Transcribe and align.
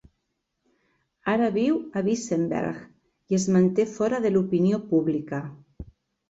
Ara 1.33 1.49
viu 1.57 1.77
a 2.01 2.03
Vissenbjerg 2.07 2.79
i 2.87 3.37
es 3.41 3.45
manté 3.57 3.87
fora 3.99 4.23
de 4.25 4.33
l'opinió 4.33 4.81
pública. 4.95 5.43